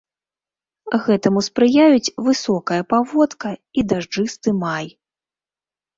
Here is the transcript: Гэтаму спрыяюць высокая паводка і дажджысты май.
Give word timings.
Гэтаму 1.07 1.43
спрыяюць 1.49 2.13
высокая 2.27 2.81
паводка 2.95 3.49
і 3.79 3.87
дажджысты 3.93 4.49
май. 4.65 4.85